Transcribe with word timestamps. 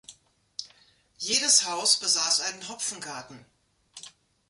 Jedes 1.19 1.65
Haus 1.69 1.99
besaß 1.99 2.39
einen 2.41 2.69
Hopfengarten. 2.69 3.45